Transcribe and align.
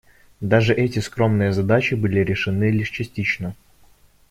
Даже 0.39 0.73
эти 0.73 0.97
скромные 0.97 1.51
задачи 1.53 1.93
были 1.93 2.21
решены 2.21 2.71
лишь 2.71 2.89
частично. 2.89 3.55